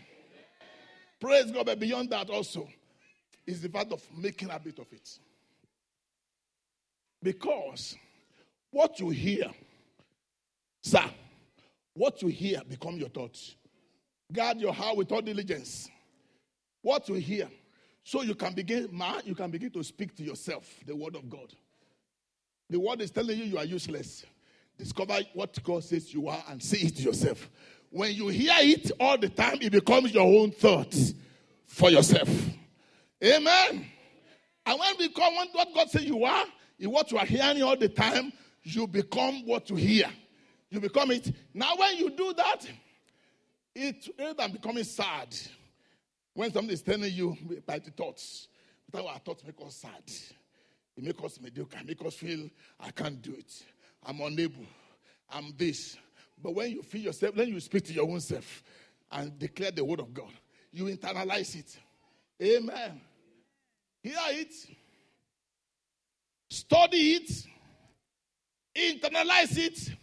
[1.20, 1.66] Praise God.
[1.66, 2.68] But beyond that also
[3.46, 5.08] is the fact of making a bit of it.
[7.22, 7.96] Because
[8.72, 9.52] what you hear,
[10.82, 11.04] sir,
[11.96, 13.56] What you hear become your thoughts.
[14.30, 15.88] Guard your heart with all diligence.
[16.82, 17.48] What you hear.
[18.04, 21.28] So you can begin, man, you can begin to speak to yourself the word of
[21.30, 21.54] God.
[22.68, 24.26] The word is telling you you are useless.
[24.76, 27.48] Discover what God says you are and say it to yourself.
[27.88, 31.14] When you hear it all the time, it becomes your own thoughts
[31.64, 32.28] for yourself.
[33.24, 33.86] Amen.
[34.66, 36.44] And when you become what God says you are,
[36.78, 40.10] in what you are hearing all the time, you become what you hear.
[40.76, 41.32] You become it.
[41.54, 42.66] Now, when you do that,
[43.74, 45.34] it rather than becoming sad,
[46.34, 47.34] when somebody is telling you
[47.64, 48.48] by the thoughts,
[48.92, 50.02] that our thoughts make us sad.
[50.94, 53.64] It makes us mediocre, make us feel I can't do it.
[54.04, 54.66] I'm unable.
[55.30, 55.96] I'm this.
[56.42, 58.62] But when you feel yourself, then you speak to your own self
[59.10, 60.32] and declare the word of God.
[60.72, 61.74] You internalize it.
[62.42, 63.00] Amen.
[64.02, 64.52] Hear it.
[66.50, 67.46] Study it.
[68.76, 69.96] Internalize it.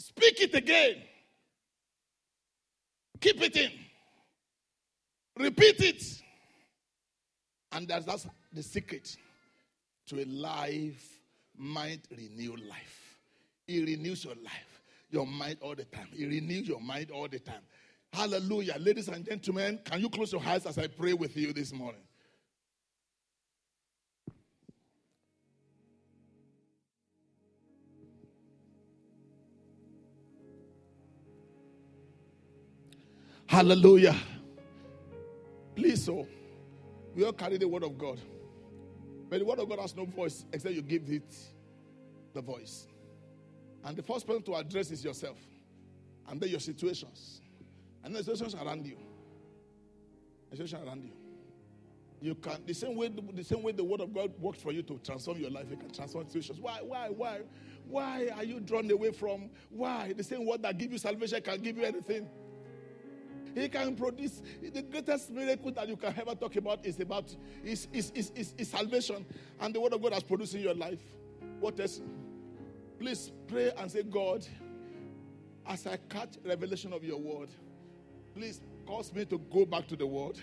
[0.00, 0.96] Speak it again.
[3.20, 3.70] Keep it in.
[5.38, 6.02] Repeat it.
[7.72, 9.14] And that's, that's the secret
[10.06, 11.20] to a life,
[11.54, 13.18] mind renewed life.
[13.68, 16.08] It renews your life, your mind all the time.
[16.16, 17.62] It renews your mind all the time.
[18.14, 18.76] Hallelujah.
[18.80, 22.00] Ladies and gentlemen, can you close your eyes as I pray with you this morning?
[33.50, 34.14] Hallelujah.
[35.74, 36.24] Please, so
[37.16, 38.20] we all carry the word of God.
[39.28, 41.34] But the word of God has no voice except you give it
[42.32, 42.86] the voice.
[43.82, 45.36] And the first person to address is yourself.
[46.28, 47.40] And then your situations.
[48.04, 48.96] And the situations around you.
[50.52, 51.12] The situations around you.
[52.22, 54.82] You can the same way the same way the word of God works for you
[54.82, 56.60] to transform your life, it can transform situations.
[56.60, 57.40] Why, why, why?
[57.88, 60.12] Why are you drawn away from why?
[60.16, 62.28] The same word that gives you salvation can give you anything.
[63.54, 67.34] He can produce the greatest miracle that you can ever talk about is about
[67.64, 69.26] is, is, is, is, is salvation.
[69.60, 71.00] And the word of God has produced in your life.
[71.58, 72.00] What else?
[72.98, 74.46] Please pray and say, God,
[75.66, 77.48] as I catch revelation of your word,
[78.34, 80.38] please cause me to go back to the word.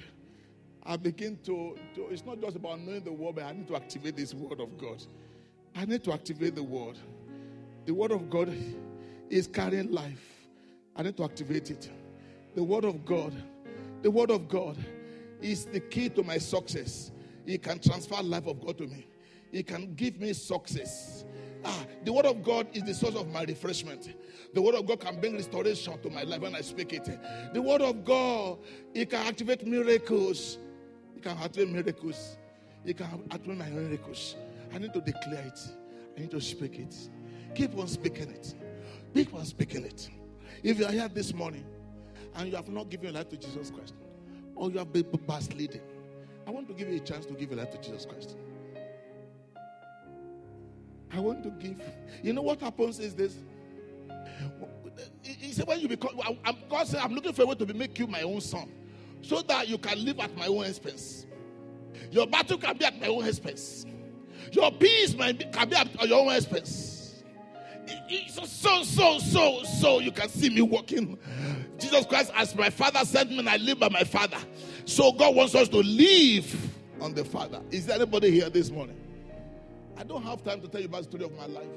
[0.84, 3.76] I begin to, to, it's not just about knowing the word, but I need to
[3.76, 5.04] activate this word of God.
[5.76, 6.98] I need to activate the word.
[7.86, 8.56] The word of God
[9.30, 10.24] is carrying life.
[10.96, 11.92] I need to activate it.
[12.58, 13.36] The Word of God,
[14.02, 14.84] the Word of God
[15.44, 17.12] is the key to my success.
[17.46, 19.06] It can transfer life of God to me.
[19.52, 21.24] It can give me success.
[21.64, 24.16] Ah, the word of God is the source of my refreshment.
[24.56, 27.08] The word of God can bring restoration to my life when I speak it.
[27.54, 28.58] The word of God,
[28.96, 30.58] it can activate miracles.
[31.16, 32.40] It can activate miracles.
[32.84, 34.36] It can activate my miracles.
[34.74, 35.60] I need to declare it.
[36.18, 36.96] I need to speak it.
[37.54, 38.56] Keep on speaking it.
[39.14, 40.10] Keep on speaking it.
[40.64, 41.64] If you are here this morning
[42.38, 43.94] and you have not given your life to Jesus Christ,
[44.56, 45.82] or you have been backsliding,
[46.46, 48.38] I want to give you a chance to give your life to Jesus Christ.
[51.12, 51.82] I want to give.
[52.22, 53.36] You know what happens is this.
[55.22, 56.20] He said, when you become,
[56.70, 58.72] God said, I'm looking for a way to make you my own son,
[59.22, 61.26] so that you can live at my own expense.
[62.12, 63.86] Your battle can be at my own expense.
[64.52, 65.36] Your peace can
[65.70, 66.94] be at your own expense.
[68.28, 71.18] So, so, so, so, so you can see me walking.
[71.78, 74.38] Jesus Christ, as my father sent me, and I live by my father.
[74.86, 76.56] So God wants us to live
[77.02, 77.62] on the Father.
[77.72, 78.98] Is there anybody here this morning?
[79.98, 81.68] I don't have time to tell you about the story of my life.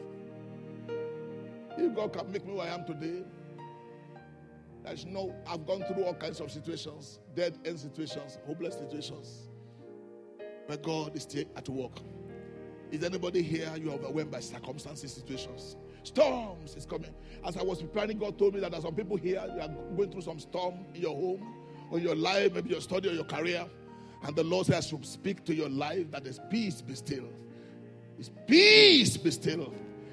[1.76, 3.24] If God can make me who I am today,
[4.84, 9.48] there's no, I've gone through all kinds of situations, dead end situations, hopeless situations.
[10.68, 11.98] But God is still at work.
[12.90, 15.76] Is anybody here you are overwhelmed by circumstances, situations?
[16.02, 17.14] Storms is coming.
[17.44, 20.10] As I was preparing, God told me that there's some people here, you are going
[20.10, 21.54] through some storm in your home,
[21.90, 23.66] or your life, maybe your study or your career.
[24.22, 27.28] And the Lord says, I should speak to your life that there's peace be still.
[28.18, 29.72] It's peace be still.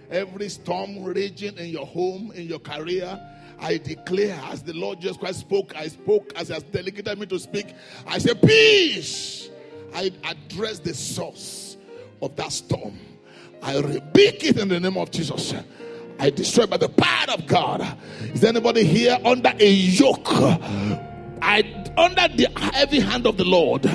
[0.09, 3.19] Every storm raging in your home, in your career,
[3.59, 7.25] I declare as the Lord Jesus Christ spoke, I spoke as He has delegated me
[7.27, 7.73] to speak.
[8.05, 9.49] I say, Peace.
[9.93, 11.77] I address the source
[12.21, 12.99] of that storm.
[13.61, 15.53] I rebuke it in the name of Jesus.
[16.19, 17.97] I destroy by the power of God.
[18.33, 20.27] Is anybody here under a yoke?
[21.41, 21.63] I
[21.97, 23.85] under the heavy hand of the Lord.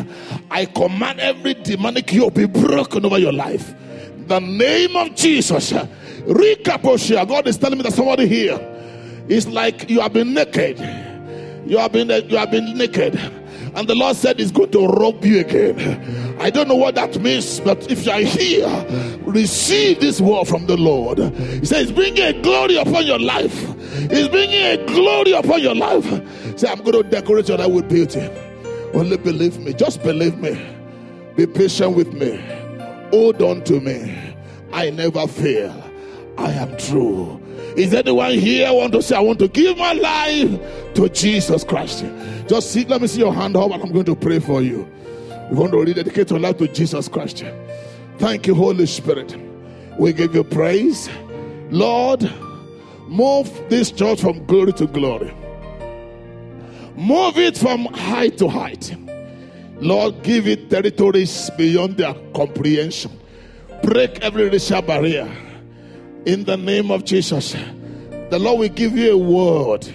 [0.51, 3.75] I command every demonic yoke be broken over your life.
[4.27, 5.73] The name of Jesus.
[5.73, 7.27] Rikaposhia.
[7.27, 8.59] God is telling me that somebody here
[9.29, 10.79] is like you have been naked.
[11.67, 13.15] You have been you have been naked.
[13.75, 16.37] And the Lord said He's going to rob you again.
[16.41, 18.87] I don't know what that means, but if you are here,
[19.23, 21.19] receive this word from the Lord.
[21.19, 23.57] He says, bringing a glory upon your life.
[24.11, 26.05] He's bringing a glory upon your life.
[26.59, 28.29] Say, I'm going to decorate your life with beauty.
[28.93, 29.73] Only believe me.
[29.73, 30.61] Just believe me.
[31.37, 32.37] Be patient with me.
[33.11, 34.37] Hold on to me.
[34.73, 35.91] I never fail.
[36.37, 37.41] I am true.
[37.77, 42.05] Is anyone here want to say, I want to give my life to Jesus Christ?
[42.47, 44.89] Just sit, let me see your hand up, and I'm going to pray for you.
[45.51, 47.45] You want to rededicate your life to Jesus Christ.
[48.19, 49.37] Thank you, Holy Spirit.
[49.99, 51.09] We give you praise.
[51.71, 52.31] Lord,
[53.07, 55.35] move this church from glory to glory.
[56.97, 58.95] Move it from height to height.
[59.81, 63.11] Lord, give it territories beyond their comprehension.
[63.83, 65.29] Break every racial barrier.
[66.25, 67.57] In the name of Jesus,
[68.31, 69.93] the Lord will give you a word,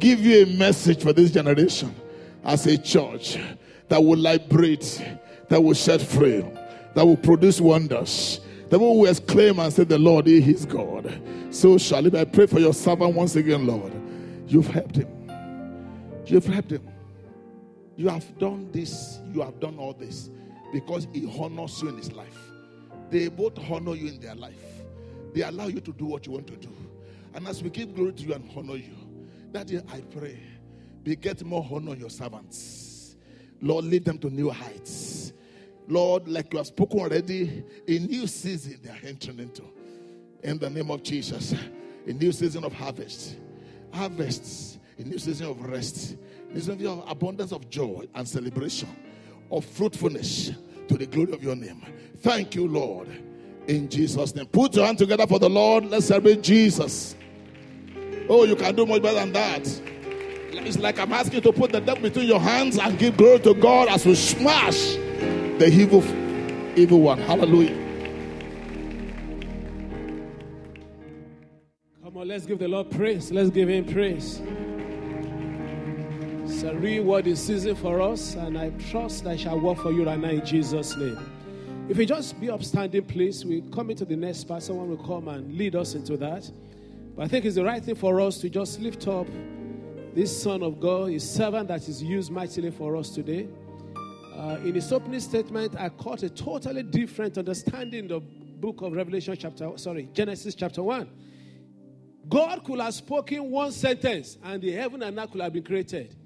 [0.00, 1.94] give you a message for this generation
[2.44, 3.38] as a church
[3.88, 5.04] that will liberate,
[5.48, 6.44] that will set free,
[6.94, 8.40] that will produce wonders.
[8.70, 11.20] The one who exclaim and say, The Lord is his God.
[11.50, 12.14] So shall it.
[12.14, 13.92] I pray for your servant once again, Lord.
[14.46, 15.08] You've helped him.
[16.26, 16.88] You've helped him.
[17.96, 20.30] You have done this, you have done all this
[20.72, 22.38] because he honors you in his life.
[23.10, 24.54] They both honor you in their life.
[25.34, 26.72] They allow you to do what you want to do.
[27.34, 28.94] And as we give glory to you and honor you,
[29.52, 30.38] that is, I pray,
[31.02, 33.16] be get more honor on your servants.
[33.60, 35.32] Lord, lead them to new heights.
[35.88, 39.62] Lord, like you have spoken already, a new season they are entering into.
[40.42, 41.54] In the name of Jesus,
[42.06, 43.36] a new season of harvest.
[43.92, 46.16] Harvests, a new season of rest,
[46.50, 48.88] a new season of abundance of joy and celebration,
[49.50, 50.52] of fruitfulness
[50.88, 51.84] to the glory of your name.
[52.18, 53.08] Thank you, Lord
[53.70, 54.46] in Jesus' name.
[54.46, 55.84] Put your hand together for the Lord.
[55.86, 57.14] Let's celebrate Jesus.
[58.32, 59.66] Oh, you can do much better than that.
[60.52, 63.40] It's like I'm asking you to put the devil between your hands and give glory
[63.40, 64.92] to God as we smash
[65.58, 66.04] the evil,
[66.78, 67.18] evil one.
[67.18, 67.74] Hallelujah.
[72.04, 73.32] Come on, let's give the Lord praise.
[73.32, 74.40] Let's give him praise.
[76.44, 80.20] It's a reward season for us, and I trust I shall work for you right
[80.20, 81.18] now in Jesus' name.
[81.88, 84.62] If we just be upstanding, please, we come into the next part.
[84.62, 86.48] Someone will come and lead us into that.
[87.20, 89.26] But I think it's the right thing for us to just lift up
[90.14, 93.46] this Son of God, his servant that is used mightily for us today.
[94.34, 99.36] Uh, in his opening statement, I caught a totally different understanding the book of Revelation,
[99.38, 101.10] chapter sorry, Genesis chapter one.
[102.26, 106.16] God could have spoken one sentence, and the heaven and earth could have been created,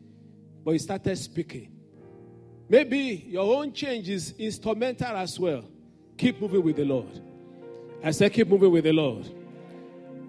[0.65, 1.73] but he started speaking.
[2.69, 5.65] Maybe your own change is instrumental as well.
[6.17, 7.21] Keep moving with the Lord.
[8.01, 9.29] I said, keep moving with the Lord.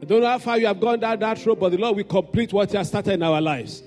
[0.05, 2.53] Don't know how far you have gone down that road, but the Lord will complete
[2.53, 3.83] what He has started in our lives.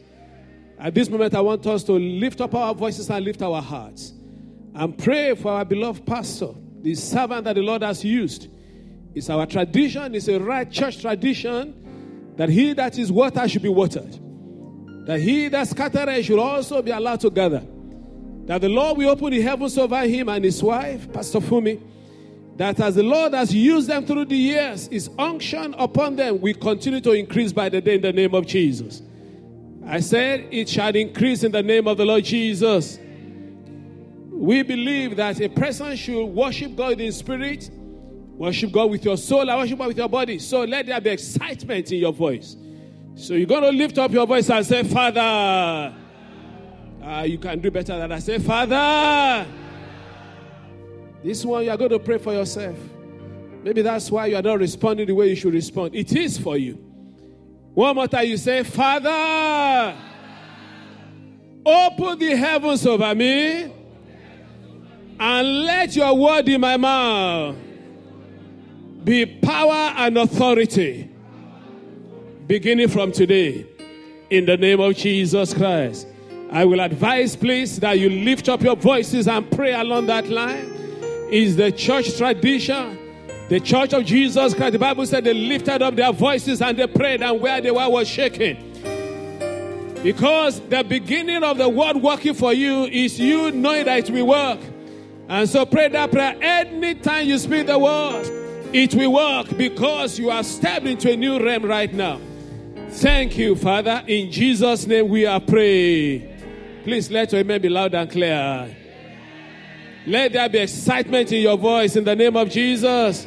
[0.78, 4.12] At this moment, I want us to lift up our voices and lift our hearts
[4.74, 6.50] and pray for our beloved pastor,
[6.82, 8.48] the servant that the Lord has used.
[9.14, 13.68] It's our tradition, it's a right church tradition that he that is watered should be
[13.68, 14.12] watered,
[15.06, 17.64] that he that scattered should also be allowed to gather
[18.48, 21.78] that the Lord will open the heavens over him and his wife, Pastor Fumi,
[22.58, 26.54] that as the Lord has used them through the years, his unction upon them will
[26.54, 29.00] continue to increase by the day in the name of Jesus.
[29.86, 32.98] I said it shall increase in the name of the Lord Jesus.
[34.32, 37.70] We believe that a person should worship God in spirit,
[38.32, 40.40] worship God with your soul, and worship God with your body.
[40.40, 42.56] So let there be excitement in your voice.
[43.14, 45.94] So you're going to lift up your voice and say, Father,
[47.04, 49.46] uh, you can do better than I say, Father.
[51.22, 52.76] This one you are going to pray for yourself.
[53.62, 55.94] Maybe that's why you are not responding the way you should respond.
[55.94, 56.74] It is for you.
[57.74, 59.96] One more time, you say, Father,
[61.64, 63.72] open the heavens over me
[65.20, 67.56] and let your word in my mouth
[69.04, 71.10] be power and authority
[72.46, 73.66] beginning from today
[74.30, 76.06] in the name of Jesus Christ.
[76.50, 80.77] I will advise, please, that you lift up your voices and pray along that line.
[81.30, 82.98] Is the church tradition.
[83.48, 86.86] The church of Jesus Christ, the Bible said they lifted up their voices and they
[86.86, 88.64] prayed, and where they were was shaking.
[90.02, 94.26] Because the beginning of the word working for you is you knowing that it will
[94.26, 94.60] work.
[95.28, 96.36] And so pray that prayer.
[96.40, 98.24] Anytime you speak the word,
[98.72, 102.20] it will work because you are stepped into a new realm right now.
[102.90, 104.02] Thank you, Father.
[104.06, 106.82] In Jesus' name we are praying.
[106.84, 108.74] Please let your amen be loud and clear.
[110.06, 113.26] Let there be excitement in your voice in the name of Jesus.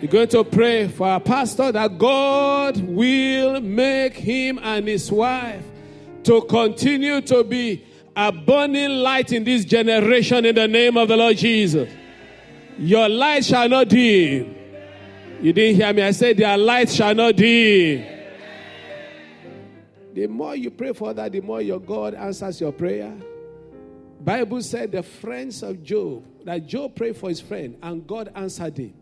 [0.00, 5.64] You're going to pray for our pastor that God will make him and his wife
[6.24, 7.84] to continue to be
[8.16, 11.90] a burning light in this generation in the name of the Lord Jesus.
[12.78, 14.54] Your light shall not dim.
[15.40, 16.02] You didn't hear me.
[16.02, 18.04] I said, Their light shall not dim.
[20.12, 23.12] The more you pray for that, the more your God answers your prayer.
[24.24, 28.78] Bible said the friends of Job, that Job prayed for his friend and God answered
[28.78, 28.94] him.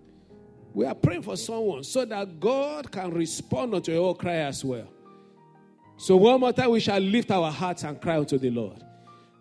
[0.74, 4.88] We are praying for someone so that God can respond unto your cry as well.
[5.96, 8.82] So one more time, we shall lift our hearts and cry unto the Lord.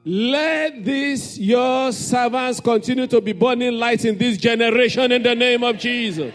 [0.03, 5.63] Let these your servants continue to be burning light in this generation in the name
[5.63, 6.33] of Jesus.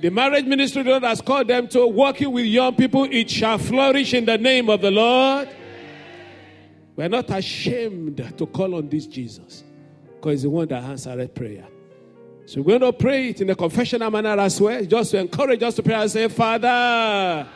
[0.00, 4.14] The marriage ministry Lord has called them to working with young people, it shall flourish
[4.14, 5.48] in the name of the Lord.
[6.98, 9.62] We're not ashamed to call on this Jesus
[10.16, 11.64] because he's the one that answered prayer.
[12.44, 15.62] So we're going to pray it in a confessional manner as well, just to encourage
[15.62, 17.46] us to pray and say, Father,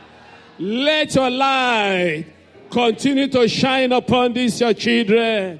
[0.60, 2.26] let your light
[2.70, 5.58] continue to shine upon these your children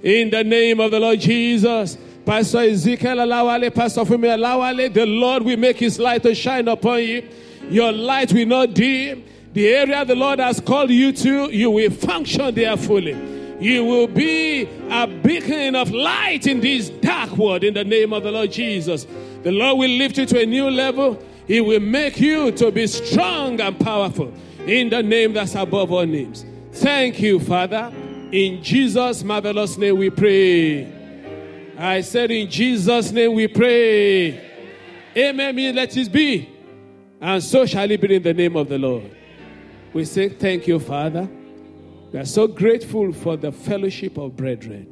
[0.00, 1.98] in the name of the Lord Jesus.
[2.24, 7.02] Pastor Ezekiel Alawale, Pastor Fumi Alawale, the Lord will make his light to shine upon
[7.02, 7.28] you.
[7.68, 9.24] Your light will not dim.
[9.54, 13.16] The area the Lord has called you to, you will function there fully.
[13.60, 18.24] You will be a beacon of light in this dark world in the name of
[18.24, 19.06] the Lord Jesus.
[19.44, 21.22] The Lord will lift you to a new level.
[21.46, 24.34] He will make you to be strong and powerful
[24.66, 26.44] in the name that's above all names.
[26.72, 27.92] Thank you, Father.
[28.32, 30.92] In Jesus' marvelous name we pray.
[31.78, 34.50] I said, In Jesus' name we pray.
[35.16, 35.76] Amen.
[35.76, 36.50] Let it be.
[37.20, 39.16] And so shall it be in the name of the Lord.
[39.94, 41.28] We say, Thank you, Father.
[42.12, 44.90] We are so grateful for the fellowship of brethren.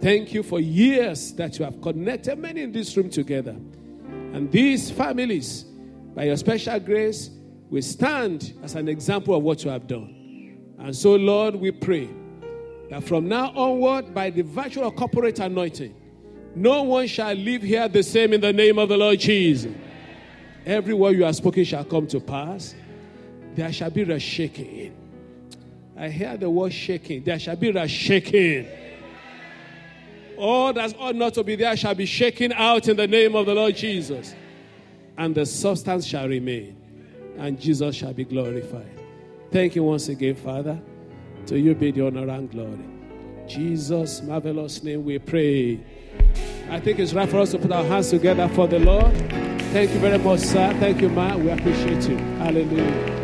[0.00, 3.52] Thank you for years that you have connected many in this room together.
[3.52, 5.64] And these families,
[6.14, 7.30] by your special grace,
[7.70, 10.74] we stand as an example of what you have done.
[10.78, 12.10] And so, Lord, we pray
[12.90, 15.94] that from now onward, by the virtue of corporate anointing,
[16.54, 19.72] no one shall live here the same in the name of the Lord Jesus.
[20.66, 22.74] Every word you have spoken shall come to pass.
[23.54, 24.94] There shall be a shaking.
[25.96, 27.22] I hear the word shaking.
[27.22, 28.66] There shall be a shaking.
[30.36, 33.46] All that's ought not to be there shall be shaken out in the name of
[33.46, 34.34] the Lord Jesus.
[35.16, 36.76] And the substance shall remain.
[37.38, 39.00] And Jesus shall be glorified.
[39.52, 40.80] Thank you once again, Father.
[41.46, 42.84] To you be the honor and glory.
[43.46, 45.78] Jesus' marvelous name we pray.
[46.70, 49.14] I think it's right for us to put our hands together for the Lord.
[49.72, 50.74] Thank you very much, sir.
[50.80, 51.36] Thank you, ma.
[51.36, 52.16] We appreciate you.
[52.38, 53.23] Hallelujah.